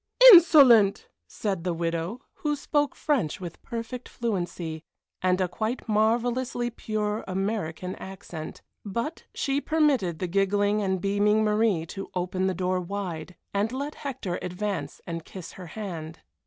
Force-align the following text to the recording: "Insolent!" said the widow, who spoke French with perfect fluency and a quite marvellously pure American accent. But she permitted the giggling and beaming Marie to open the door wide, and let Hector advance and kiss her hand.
"Insolent!" 0.31 1.09
said 1.27 1.63
the 1.63 1.75
widow, 1.75 2.21
who 2.41 2.55
spoke 2.55 2.95
French 2.95 3.39
with 3.39 3.61
perfect 3.61 4.09
fluency 4.09 4.81
and 5.21 5.39
a 5.39 5.47
quite 5.47 5.87
marvellously 5.87 6.71
pure 6.71 7.23
American 7.27 7.93
accent. 7.97 8.63
But 8.83 9.25
she 9.35 9.61
permitted 9.61 10.17
the 10.17 10.25
giggling 10.25 10.81
and 10.81 10.99
beaming 10.99 11.43
Marie 11.43 11.85
to 11.89 12.09
open 12.15 12.47
the 12.47 12.55
door 12.55 12.79
wide, 12.81 13.35
and 13.53 13.71
let 13.71 13.93
Hector 13.93 14.39
advance 14.41 15.01
and 15.05 15.23
kiss 15.23 15.51
her 15.51 15.67
hand. 15.67 16.21